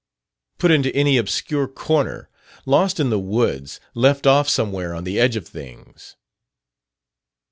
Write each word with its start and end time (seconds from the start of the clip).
Put 0.57 0.71
into 0.71 0.91
any 0.95 1.17
obscure 1.17 1.67
corner, 1.67 2.27
lost 2.65 2.99
in 2.99 3.11
the 3.11 3.19
woods, 3.19 3.79
left 3.93 4.25
off 4.25 4.49
somewhere 4.49 4.95
on 4.95 5.03
the 5.03 5.19
edge 5.19 5.35
of 5.35 5.47
things...." 5.47 6.15